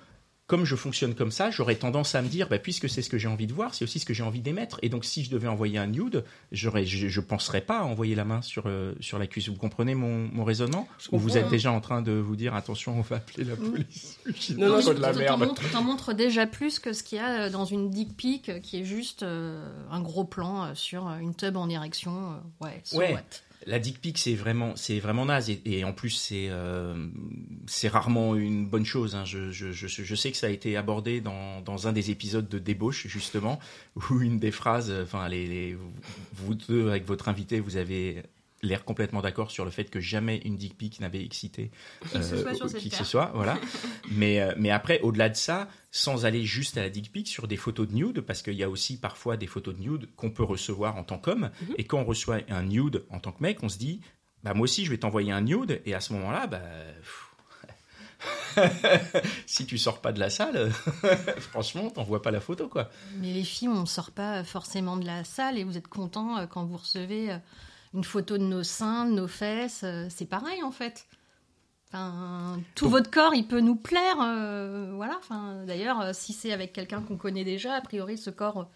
comme 0.47 0.63
je 0.65 0.75
fonctionne 0.75 1.15
comme 1.15 1.31
ça, 1.31 1.49
j'aurais 1.49 1.75
tendance 1.75 2.13
à 2.13 2.21
me 2.21 2.27
dire, 2.27 2.47
bah, 2.49 2.59
puisque 2.59 2.87
c'est 2.87 3.01
ce 3.01 3.09
que 3.09 3.17
j'ai 3.17 3.27
envie 3.27 3.47
de 3.47 3.53
voir, 3.53 3.73
c'est 3.73 3.83
aussi 3.83 3.97
ce 3.99 4.05
que 4.05 4.13
j'ai 4.13 4.21
envie 4.23 4.41
d'émettre. 4.41 4.77
Et 4.83 4.89
donc, 4.89 5.03
si 5.03 5.23
je 5.23 5.31
devais 5.31 5.47
envoyer 5.47 5.79
un 5.79 5.87
nude, 5.87 6.23
j'aurais, 6.51 6.85
je, 6.85 7.07
je 7.07 7.19
penserais 7.21 7.61
pas 7.61 7.79
à 7.79 7.83
envoyer 7.83 8.13
la 8.13 8.25
main 8.25 8.41
sur, 8.43 8.63
euh, 8.67 8.93
sur 8.99 9.17
la 9.17 9.25
cuisse. 9.25 9.49
Vous 9.49 9.55
comprenez 9.55 9.95
mon, 9.95 10.29
mon 10.31 10.43
raisonnement? 10.43 10.87
Ou 11.11 11.17
vous 11.17 11.37
êtes 11.37 11.45
hein. 11.45 11.49
déjà 11.49 11.71
en 11.71 11.81
train 11.81 12.01
de 12.03 12.11
vous 12.11 12.35
dire, 12.35 12.53
attention, 12.53 12.97
on 12.97 13.01
va 13.01 13.15
appeler 13.15 13.43
la 13.43 13.55
police. 13.55 14.19
J'ai 14.35 14.53
Non, 14.53 14.69
non, 14.69 14.93
de 14.93 14.99
la 14.99 15.13
T'en 15.13 15.19
merde. 15.19 15.39
montres, 15.47 15.71
t'en 15.71 15.81
montres 15.83 16.13
déjà 16.13 16.45
plus 16.45 16.77
que 16.77 16.93
ce 16.93 17.01
qu'il 17.01 17.17
y 17.17 17.21
a 17.21 17.45
euh, 17.45 17.49
dans 17.49 17.65
une 17.65 17.89
dick 17.89 18.15
pic 18.15 18.49
euh, 18.49 18.59
qui 18.59 18.79
est 18.79 18.85
juste 18.85 19.23
euh, 19.23 19.67
un 19.89 20.01
gros 20.01 20.25
plan 20.25 20.65
euh, 20.65 20.75
sur 20.75 21.07
une 21.07 21.33
tub 21.33 21.57
en 21.57 21.69
érection. 21.69 22.39
ouais, 22.61 22.81
so 22.83 22.97
Ouais. 22.99 23.13
what. 23.13 23.21
La 23.67 23.79
dick 23.79 23.99
pic, 23.99 24.19
c'est 24.19 24.35
vraiment, 24.35 24.75
c'est 24.75 24.99
vraiment 24.99 25.25
naze. 25.25 25.49
Et, 25.65 25.83
en 25.83 25.91
plus, 25.93 26.11
c'est, 26.11 26.49
euh, 26.49 27.07
c'est 27.65 27.87
rarement 27.87 28.35
une 28.35 28.67
bonne 28.67 28.85
chose. 28.85 29.15
hein. 29.15 29.25
Je, 29.25 29.51
je, 29.51 29.71
je, 29.71 29.87
je 29.87 30.15
sais 30.15 30.29
que 30.31 30.37
ça 30.37 30.47
a 30.47 30.49
été 30.51 30.77
abordé 30.77 31.19
dans, 31.19 31.61
dans 31.61 31.87
un 31.87 31.91
des 31.93 32.11
épisodes 32.11 32.47
de 32.47 32.59
débauche, 32.59 33.07
justement, 33.07 33.59
où 34.11 34.21
une 34.21 34.37
des 34.39 34.51
phrases, 34.51 34.91
enfin, 35.01 35.27
les, 35.29 35.47
les- 35.47 35.77
vous 36.33 36.53
deux, 36.53 36.89
avec 36.89 37.05
votre 37.07 37.27
invité, 37.27 37.59
vous 37.59 37.77
avez 37.77 38.21
l'air 38.65 38.85
complètement 38.85 39.21
d'accord 39.21 39.51
sur 39.51 39.65
le 39.65 39.71
fait 39.71 39.89
que 39.89 39.99
jamais 39.99 40.41
une 40.45 40.57
dick 40.57 40.77
pic 40.77 40.99
n'avait 40.99 41.23
excité 41.23 41.71
Qui 42.11 42.19
que 42.19 42.23
ce 42.23 42.37
soit 42.37 42.53
sur 42.53 42.69
cette 42.69 42.79
qui 42.79 42.89
que 42.89 42.95
ce 42.95 42.99
terre. 42.99 43.07
soit, 43.07 43.31
voilà. 43.33 43.57
mais, 44.11 44.41
euh, 44.41 44.53
mais 44.57 44.71
après, 44.71 44.99
au-delà 45.01 45.29
de 45.29 45.35
ça, 45.35 45.67
sans 45.91 46.25
aller 46.25 46.43
juste 46.43 46.77
à 46.77 46.81
la 46.81 46.89
dick 46.89 47.11
pic, 47.11 47.27
sur 47.27 47.47
des 47.47 47.57
photos 47.57 47.87
de 47.87 47.93
nude, 47.93 48.21
parce 48.21 48.41
qu'il 48.41 48.55
y 48.55 48.63
a 48.63 48.69
aussi 48.69 48.99
parfois 48.99 49.37
des 49.37 49.47
photos 49.47 49.75
de 49.75 49.81
nude 49.81 50.09
qu'on 50.15 50.31
peut 50.31 50.43
recevoir 50.43 50.97
en 50.97 51.03
tant 51.03 51.17
qu'homme, 51.17 51.51
et 51.77 51.85
quand 51.85 51.99
on 51.99 52.05
reçoit 52.05 52.39
un 52.49 52.63
nude 52.63 53.03
en 53.09 53.19
tant 53.19 53.31
que 53.31 53.41
mec, 53.41 53.63
on 53.63 53.69
se 53.69 53.77
dit, 53.77 54.01
bah 54.43 54.53
moi 54.53 54.65
aussi 54.65 54.85
je 54.85 54.91
vais 54.91 54.97
t'envoyer 54.97 55.31
un 55.31 55.41
nude, 55.41 55.81
et 55.85 55.93
à 55.93 55.99
ce 55.99 56.13
moment-là, 56.13 56.47
bah... 56.47 56.61
pff, 56.99 57.25
si 59.45 59.65
tu 59.65 59.77
sors 59.77 60.01
pas 60.01 60.11
de 60.11 60.19
la 60.19 60.29
salle, 60.29 60.71
franchement, 61.39 61.89
t'envoies 61.89 62.21
pas 62.21 62.31
la 62.31 62.39
photo, 62.39 62.67
quoi. 62.67 62.89
Mais 63.17 63.33
les 63.33 63.43
filles, 63.43 63.69
on 63.69 63.85
sort 63.85 64.11
pas 64.11 64.43
forcément 64.43 64.97
de 64.97 65.05
la 65.05 65.23
salle 65.23 65.57
et 65.57 65.63
vous 65.63 65.77
êtes 65.77 65.87
content 65.87 66.37
euh, 66.37 66.45
quand 66.47 66.65
vous 66.65 66.77
recevez 66.77 67.31
euh, 67.31 67.37
une 67.95 68.03
photo 68.03 68.37
de 68.37 68.43
nos 68.43 68.63
seins, 68.63 69.05
de 69.05 69.11
nos 69.13 69.27
fesses. 69.27 69.81
euh, 69.83 70.07
C'est 70.09 70.25
pareil 70.25 70.61
en 70.63 70.71
fait. 70.71 71.07
Enfin, 71.89 72.59
tout 72.75 72.85
Donc- 72.85 72.91
votre 72.91 73.11
corps, 73.11 73.33
il 73.35 73.47
peut 73.47 73.61
nous 73.61 73.75
plaire. 73.75 74.17
euh, 74.21 74.91
voilà. 74.95 75.15
Enfin, 75.17 75.63
D'ailleurs, 75.65 76.01
euh, 76.01 76.11
si 76.13 76.33
c'est 76.33 76.51
avec 76.51 76.73
quelqu'un 76.73 77.01
qu'on 77.01 77.17
connaît 77.17 77.43
déjà, 77.45 77.75
a 77.75 77.81
priori, 77.81 78.17
ce 78.17 78.29
corps, 78.29 78.69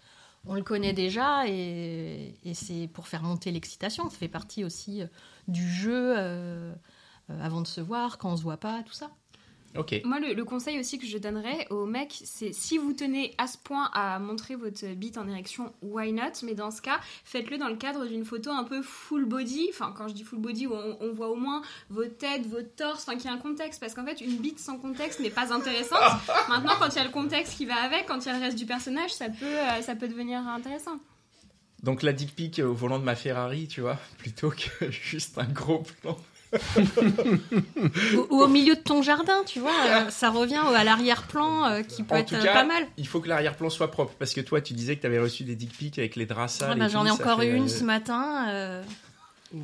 on 0.46 0.54
le 0.54 0.62
connaît 0.62 0.94
déjà 0.94 1.46
et, 1.46 2.34
et 2.44 2.54
c'est 2.54 2.88
pour 2.88 3.08
faire 3.08 3.22
monter 3.22 3.50
l'excitation. 3.52 4.08
Ça 4.08 4.16
fait 4.16 4.28
partie 4.28 4.64
aussi 4.64 5.02
du 5.48 5.68
jeu 5.70 6.14
euh, 6.16 6.72
avant 7.42 7.60
de 7.60 7.66
se 7.66 7.80
voir, 7.82 8.16
quand 8.18 8.32
on 8.32 8.36
se 8.38 8.42
voit 8.42 8.56
pas, 8.56 8.82
tout 8.84 8.94
ça. 8.94 9.10
Ok. 9.76 10.00
Moi, 10.04 10.18
le, 10.18 10.34
le 10.34 10.44
conseil 10.44 10.80
aussi 10.80 10.98
que 10.98 11.06
je 11.06 11.16
donnerais 11.16 11.66
aux 11.70 11.86
mecs, 11.86 12.20
c'est 12.24 12.52
si 12.52 12.76
vous 12.76 12.92
tenez 12.92 13.34
à 13.38 13.46
ce 13.46 13.56
point 13.56 13.88
à 13.92 14.18
montrer 14.18 14.56
votre 14.56 14.84
bite 14.94 15.16
en 15.16 15.28
érection, 15.28 15.72
why 15.80 16.12
not? 16.12 16.42
Mais 16.42 16.54
dans 16.54 16.72
ce 16.72 16.82
cas, 16.82 16.98
faites-le 17.24 17.56
dans 17.56 17.68
le 17.68 17.76
cadre 17.76 18.06
d'une 18.06 18.24
photo 18.24 18.50
un 18.50 18.64
peu 18.64 18.82
full 18.82 19.26
body. 19.26 19.68
Enfin, 19.70 19.94
quand 19.96 20.08
je 20.08 20.14
dis 20.14 20.24
full 20.24 20.40
body, 20.40 20.66
on, 20.66 20.96
on 21.00 21.12
voit 21.12 21.28
au 21.28 21.36
moins 21.36 21.62
vos 21.88 22.04
têtes, 22.04 22.46
votre 22.48 22.74
torse, 22.74 23.06
enfin, 23.06 23.16
qu'il 23.16 23.26
y 23.26 23.28
a 23.28 23.32
un 23.32 23.38
contexte. 23.38 23.80
Parce 23.80 23.94
qu'en 23.94 24.04
fait, 24.04 24.20
une 24.20 24.38
bite 24.38 24.58
sans 24.58 24.78
contexte 24.78 25.20
n'est 25.20 25.30
pas 25.30 25.52
intéressante. 25.52 26.00
Maintenant, 26.48 26.72
quand 26.78 26.88
il 26.88 26.96
y 26.96 27.00
a 27.00 27.04
le 27.04 27.10
contexte 27.10 27.56
qui 27.56 27.66
va 27.66 27.76
avec, 27.76 28.06
quand 28.06 28.18
il 28.24 28.26
y 28.26 28.30
a 28.30 28.38
le 28.38 28.44
reste 28.44 28.58
du 28.58 28.66
personnage, 28.66 29.12
ça 29.12 29.28
peut, 29.28 29.44
euh, 29.44 29.82
ça 29.82 29.94
peut 29.94 30.08
devenir 30.08 30.40
intéressant. 30.48 30.98
Donc 31.82 32.02
la 32.02 32.12
dick 32.12 32.34
pic 32.34 32.58
au 32.58 32.74
volant 32.74 32.98
de 32.98 33.04
ma 33.04 33.14
Ferrari, 33.16 33.66
tu 33.68 33.80
vois, 33.80 33.98
plutôt 34.18 34.50
que 34.50 34.90
juste 34.90 35.38
un 35.38 35.46
gros 35.46 35.82
plan. 36.02 36.16
Ou, 38.16 38.26
ou 38.30 38.42
au 38.42 38.48
milieu 38.48 38.74
de 38.74 38.80
ton 38.80 39.02
jardin, 39.02 39.42
tu 39.46 39.60
vois. 39.60 39.70
euh, 39.86 40.10
ça 40.10 40.30
revient 40.30 40.60
à 40.74 40.84
l'arrière-plan 40.84 41.66
euh, 41.66 41.82
qui 41.82 42.02
peut 42.02 42.14
En 42.14 42.18
être 42.18 42.28
tout 42.30 42.34
euh, 42.34 42.42
cas, 42.42 42.52
pas 42.54 42.64
mal. 42.64 42.86
il 42.96 43.06
faut 43.06 43.20
que 43.20 43.28
l'arrière-plan 43.28 43.70
soit 43.70 43.90
propre. 43.90 44.12
Parce 44.18 44.32
que 44.34 44.40
toi, 44.40 44.60
tu 44.60 44.72
disais 44.74 44.96
que 44.96 45.00
tu 45.00 45.06
avais 45.06 45.18
reçu 45.18 45.44
des 45.44 45.54
dick 45.56 45.72
pics 45.76 45.98
avec 45.98 46.16
les 46.16 46.26
draps 46.26 46.52
sales. 46.54 46.70
Ah 46.72 46.74
bah, 46.76 46.88
J'en 46.88 47.04
ai 47.04 47.08
ça 47.08 47.14
encore 47.14 47.40
fait, 47.40 47.46
eu 47.48 47.54
une 47.54 47.68
ce 47.68 47.84
matin. 47.84 48.48
euh, 48.50 48.82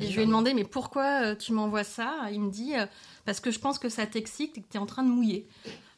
et 0.01 0.07
je 0.09 0.15
lui 0.15 0.23
ai 0.23 0.25
demandé, 0.25 0.53
mais 0.53 0.65
pourquoi 0.65 1.21
euh, 1.23 1.35
tu 1.35 1.53
m'envoies 1.53 1.83
ça? 1.85 2.13
Il 2.31 2.41
me 2.41 2.51
dit, 2.51 2.73
euh, 2.75 2.85
parce 3.25 3.39
que 3.39 3.51
je 3.51 3.59
pense 3.59 3.79
que 3.79 3.89
ça 3.89 4.05
t'excite 4.05 4.57
et 4.57 4.61
que 4.61 4.67
tu 4.69 4.77
es 4.77 4.79
en 4.79 4.85
train 4.85 5.03
de 5.03 5.09
mouiller. 5.09 5.45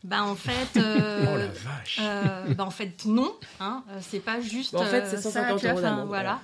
Bah 0.04 0.24
en 0.24 0.36
fait, 0.36 0.52
euh, 0.80 1.26
Oh 1.28 1.38
la 1.38 1.48
vache. 1.48 1.98
euh, 2.02 2.54
bah 2.54 2.64
en 2.64 2.72
fait 2.72 3.04
non, 3.06 3.36
hein, 3.60 3.84
c'est 4.00 4.22
pas 4.22 4.40
juste. 4.40 4.72
Bah, 4.74 4.80
en 4.82 4.86
fait, 4.86 5.06
c'est 5.08 5.18
ça, 5.18 5.24
150 5.24 5.60
tu 5.60 5.66
vois, 5.66 5.72
euros 5.74 5.80
enfin, 5.80 5.90
d'amende, 5.90 6.08
Voilà. 6.08 6.40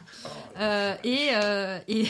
Euh, 0.59 0.95
et, 1.05 1.29
euh, 1.35 1.79
et, 1.87 2.05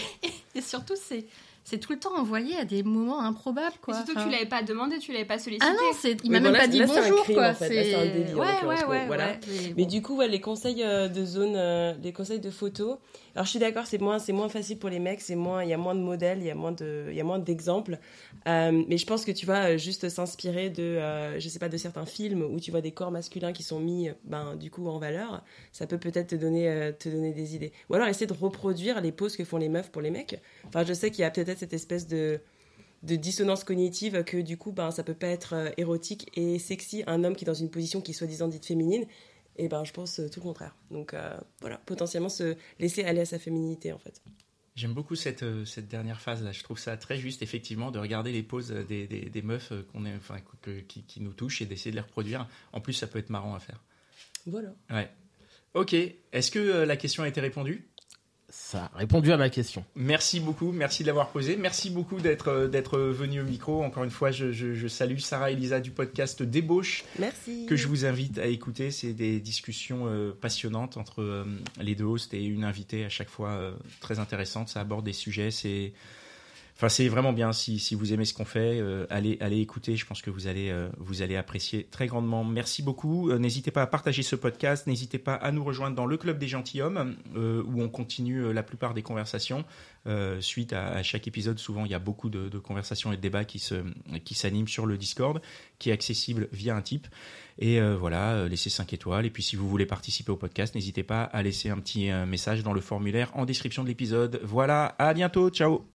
et 0.56 0.62
surtout, 0.62 0.96
c'est 1.00 1.26
c'est 1.66 1.80
tout 1.80 1.92
le 1.92 2.00
temps 2.00 2.16
envoyé 2.18 2.56
à 2.58 2.64
des 2.64 2.82
moments 2.84 3.20
improbables, 3.22 3.76
Et 3.76 3.82
quoi. 3.82 3.94
surtout 3.96 4.14
que 4.14 4.20
Enfin, 4.20 4.28
tu 4.28 4.32
l'avais 4.34 4.46
pas 4.46 4.64
demandé, 4.64 4.98
tu 5.00 5.12
l'avais 5.12 5.26
pas 5.26 5.38
sollicité. 5.40 5.66
Ah 5.70 5.74
non, 5.74 5.98
c'est, 6.00 6.16
il 6.24 6.32
m'a 6.32 6.40
même 6.40 6.54
là, 6.54 6.60
pas 6.60 6.68
dit 6.68 6.80
là, 6.80 6.88
c'est 6.88 7.00
un 7.00 7.02
bonjour, 7.10 7.24
crime, 7.24 7.36
quoi. 7.36 7.50
en 7.50 7.54
fait. 7.54 7.70
Là, 7.76 7.84
c'est 7.84 7.96
un 7.96 8.06
délit, 8.06 8.34
en 8.34 8.38
ouais, 8.38 8.46
ouais, 8.46 8.86
ouais, 8.86 9.00
Bon, 9.02 9.08
voilà. 9.08 9.26
ouais. 9.32 9.40
Mais 9.48 9.74
Mais 9.76 9.84
bon. 9.84 9.90
du 9.90 10.02
coup, 10.02 10.16
ouais, 10.16 10.28
les 10.30 10.40
conseils 10.40 10.82
euh, 10.84 11.10
de 11.10 11.26
zone, 11.26 11.56
euh, 11.58 11.94
les 12.02 12.14
conseils 12.14 12.40
de 12.40 12.50
photos. 12.52 12.98
Alors, 13.36 13.44
je 13.46 13.50
suis 13.50 13.60
d'accord, 13.60 13.86
c'est 13.86 14.00
moins, 14.00 14.18
c'est 14.20 14.32
moins 14.32 14.48
facile 14.48 14.80
pour 14.80 14.90
les 14.90 15.00
mecs, 15.00 15.20
c'est 15.20 15.36
moins, 15.36 15.62
il 15.64 15.70
y 15.70 15.74
a 15.74 15.78
moins 15.78 15.96
de 15.96 16.00
modèles, 16.00 16.38
il 16.40 16.46
y 16.46 16.52
a 16.52 16.56
moins 16.56 16.72
de, 16.72 17.08
il 17.10 17.16
y 17.18 17.20
a 17.20 17.24
moins 17.26 17.40
d'exemples. 17.40 18.00
Euh, 18.48 18.84
mais 18.88 18.98
je 18.98 19.06
pense 19.06 19.26
que 19.26 19.32
tu 19.32 19.50
euh, 19.50 19.78
juste 19.78 20.08
s'inspirer 20.08 20.70
de, 20.70 20.84
euh, 20.84 21.38
je 21.40 21.50
sais 21.50 21.60
pas, 21.60 21.68
de 21.68 21.76
certains 21.78 22.06
films 22.06 22.44
où 22.44 22.60
tu 22.60 22.72
vois 22.72 22.82
des 22.82 22.92
corps 22.92 23.12
masculins 23.12 23.52
qui 23.54 23.64
sont 23.64 23.80
mis, 23.80 24.10
ben, 24.24 24.56
du 24.56 24.72
coup, 24.72 24.88
en 24.88 25.00
valeur, 25.00 25.44
ça 25.74 25.88
peut 25.88 25.98
peut-être 25.98 26.28
te 26.28 26.36
donner, 26.36 26.70
euh, 26.70 26.92
te 26.92 27.10
donner 27.10 27.34
des 27.34 27.56
idées. 27.56 27.74
Ou 27.90 27.96
alors 27.96 28.08
essayer 28.08 28.28
de 28.28 28.34
reproduire 28.34 29.02
les 29.02 29.12
poses 29.12 29.36
que 29.36 29.44
font 29.44 29.58
les 29.58 29.70
meufs 29.70 29.92
pour 29.92 30.02
les 30.02 30.12
mecs. 30.12 30.40
Enfin, 30.68 30.84
je 30.86 30.94
sais 30.94 31.12
qu'il 31.12 31.22
y 31.22 31.26
a 31.26 31.32
peut-être 31.32 31.55
cette 31.56 31.74
espèce 31.74 32.08
de 32.08 32.40
de 33.04 33.16
dissonance 33.18 33.64
cognitive 33.64 34.24
que 34.24 34.38
du 34.38 34.58
coup 34.58 34.72
ben 34.72 34.90
ça 34.90 35.04
peut 35.04 35.14
pas 35.14 35.28
être 35.28 35.54
euh, 35.54 35.70
érotique 35.78 36.30
et 36.34 36.58
sexy 36.60 37.04
un 37.08 37.24
homme 37.24 37.36
qui 37.36 37.44
est 37.44 37.46
dans 37.46 37.54
une 37.54 37.70
position 37.70 38.02
qui 38.02 38.12
est 38.12 38.14
soi-disant 38.16 38.48
dite 38.48 38.66
féminine 38.66 39.06
et 39.58 39.68
ben 39.68 39.84
je 39.84 39.92
pense 39.94 40.20
euh, 40.20 40.28
tout 40.30 40.40
le 40.40 40.46
contraire 40.46 40.76
donc 40.90 41.14
euh, 41.14 41.38
voilà 41.62 41.78
potentiellement 41.86 42.30
se 42.30 42.56
laisser 42.80 43.04
aller 43.04 43.20
à 43.22 43.26
sa 43.26 43.38
féminité 43.38 43.92
en 43.92 44.00
fait 44.00 44.22
J'aime 44.76 44.94
beaucoup 44.94 45.16
cette, 45.16 45.46
cette 45.64 45.88
dernière 45.88 46.20
phase 46.20 46.44
là. 46.44 46.52
Je 46.52 46.62
trouve 46.62 46.78
ça 46.78 46.98
très 46.98 47.16
juste, 47.18 47.42
effectivement, 47.42 47.92
de 47.92 48.00
regarder 48.00 48.34
les 48.34 48.44
poses 48.44 48.72
des, 48.72 49.08
des, 49.08 49.22
des 49.30 49.42
meufs 49.42 49.72
qu'on 49.94 50.06
est, 50.06 50.14
enfin, 50.18 50.36
que- 50.64 50.82
qui, 50.82 51.04
qui 51.04 51.22
nous 51.22 51.32
touchent 51.32 51.62
et 51.62 51.66
d'essayer 51.66 51.92
de 51.92 51.96
les 51.96 52.02
reproduire. 52.02 52.50
En 52.74 52.82
plus, 52.82 52.92
ça 52.92 53.08
peut 53.08 53.18
être 53.18 53.30
marrant 53.30 53.56
à 53.56 53.62
faire. 53.62 53.82
voilà 54.46 54.74
Ouais. 54.90 55.10
Ok. 55.76 55.94
Est-ce 55.94 56.52
que 56.52 56.60
la 56.84 56.98
question 56.98 57.24
a 57.24 57.30
été 57.30 57.40
répondue? 57.40 57.88
Ça 58.58 58.90
a 58.94 58.98
répondu 58.98 59.32
à 59.32 59.38
ma 59.38 59.50
question. 59.50 59.84
Merci 59.96 60.40
beaucoup, 60.40 60.72
merci 60.72 61.04
de 61.04 61.08
l'avoir 61.08 61.30
posé. 61.30 61.56
Merci 61.58 61.90
beaucoup 61.92 62.20
d'être 62.20 62.48
euh, 62.48 62.68
d'être 62.68 62.98
venu 62.98 63.42
au 63.42 63.44
micro. 63.44 63.84
Encore 63.84 64.04
une 64.06 64.10
fois, 64.10 64.32
je, 64.32 64.52
je- 64.54 64.74
je 64.74 64.88
salue 64.88 65.18
Sarah 65.20 65.52
et 65.52 65.54
Elisa 65.54 65.80
du 65.82 65.92
podcast 65.92 66.42
Débauche 66.42 67.04
merci 67.20 67.66
que 67.68 67.76
je 67.76 67.88
vous 67.88 68.06
invite 68.06 68.40
à 68.40 68.48
écouter. 68.48 68.90
C'est 68.92 69.14
des 69.14 69.40
discussions 69.40 70.08
euh, 70.08 70.32
passionnantes 70.32 70.98
entre 70.98 71.22
euh, 71.22 71.44
les 71.80 71.94
deux 71.96 72.06
hosts 72.06 72.34
et 72.34 72.44
une 72.44 72.64
invitée 72.64 73.06
à 73.06 73.10
chaque 73.10 73.30
fois 73.30 73.50
euh, 73.50 73.74
très 74.00 74.20
intéressante. 74.20 74.70
Ça 74.70 74.80
aborde 74.82 75.06
des 75.06 75.14
sujets. 75.14 75.52
C'est 75.52 75.94
Enfin, 76.78 76.90
c'est 76.90 77.08
vraiment 77.08 77.32
bien. 77.32 77.54
Si, 77.54 77.80
si 77.80 77.96
vous 77.96 78.12
aimez 78.12 78.26
ce 78.26 78.34
qu'on 78.34 78.44
fait, 78.44 78.80
euh, 78.82 79.06
allez, 79.10 79.38
allez 79.40 79.62
écouter. 79.62 79.96
Je 79.96 80.06
pense 80.06 80.22
que 80.22 80.30
vous 80.30 80.48
allez, 80.48 80.70
euh, 80.70 80.90
vous 80.98 81.22
allez 81.22 81.38
apprécier 81.38 81.86
très 81.86 82.06
grandement. 82.06 82.44
Merci 82.44 82.84
beaucoup. 82.84 83.30
Euh, 83.30 83.40
n'hésitez 83.40 83.72
pas 83.72 83.82
à 83.82 83.88
partager 83.88 84.24
ce 84.24 84.36
podcast. 84.36 84.86
N'hésitez 84.86 85.18
pas 85.18 85.36
à 85.36 85.54
nous 85.54 85.64
rejoindre 85.64 85.96
dans 85.96 86.06
le 86.06 86.18
club 86.18 86.38
des 86.38 86.50
gentilshommes, 86.50 87.16
euh, 87.38 87.64
où 87.66 87.82
on 87.82 87.88
continue 87.88 88.44
euh, 88.44 88.52
la 88.52 88.62
plupart 88.62 88.94
des 88.94 89.04
conversations. 89.04 89.64
Euh, 90.06 90.42
suite 90.42 90.74
à, 90.74 90.90
à 90.90 91.02
chaque 91.02 91.28
épisode, 91.28 91.58
souvent 91.60 91.86
il 91.86 91.92
y 91.92 91.96
a 91.96 92.00
beaucoup 92.00 92.30
de, 92.30 92.50
de 92.50 92.60
conversations 92.60 93.12
et 93.14 93.16
de 93.16 93.22
débats 93.22 93.46
qui 93.46 93.58
se, 93.58 93.76
qui 94.26 94.36
s'animent 94.36 94.68
sur 94.68 94.86
le 94.86 94.98
Discord, 94.98 95.42
qui 95.80 95.90
est 95.90 95.94
accessible 95.94 96.50
via 96.52 96.76
un 96.76 96.82
type. 96.82 97.08
Et 97.58 97.80
voilà, 97.80 98.50
laissez 98.50 98.70
5 98.70 98.92
étoiles. 98.92 99.26
Et 99.26 99.30
puis 99.30 99.42
si 99.42 99.56
vous 99.56 99.68
voulez 99.68 99.86
participer 99.86 100.32
au 100.32 100.36
podcast, 100.36 100.76
n'hésitez 100.76 101.04
pas 101.04 101.24
à 101.24 101.42
laisser 101.42 101.70
un 101.70 101.80
petit 101.80 102.12
message 102.28 102.64
dans 102.64 102.74
le 102.74 102.82
formulaire 102.82 103.32
en 103.34 103.46
description 103.46 103.82
de 103.82 103.88
l'épisode. 103.88 104.42
Voilà, 104.44 104.94
à 105.00 105.14
bientôt. 105.14 105.50
Ciao. 105.50 105.95